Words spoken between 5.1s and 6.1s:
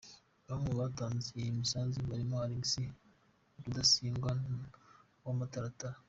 w’amataratara